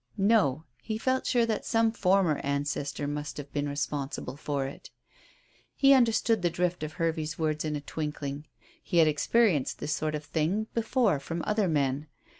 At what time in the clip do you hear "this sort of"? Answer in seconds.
9.77-10.25